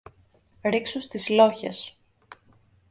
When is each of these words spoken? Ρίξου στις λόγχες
Ρίξου 0.65 0.99
στις 1.01 1.29
λόγχες 1.29 1.97